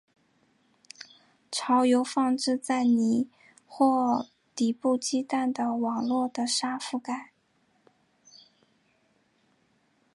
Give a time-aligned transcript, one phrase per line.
[1.51, 3.29] 巢由放置在泥
[3.67, 7.33] 或底部鸡蛋的网络的沙覆盖。